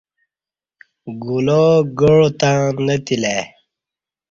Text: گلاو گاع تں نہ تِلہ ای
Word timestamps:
گلاو 1.23 1.71
گاع 1.99 2.23
تں 2.39 2.59
نہ 2.85 2.95
تِلہ 3.05 3.31
ای 3.35 3.41